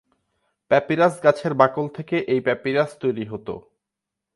Papyrus 0.71 1.13
গাছের 1.23 1.53
বাকল 1.53 1.85
থেকে 1.97 2.15
এই 2.33 2.41
প্যাপিরাস 2.41 2.89
তৈরি 3.01 3.25
হত। 3.31 3.47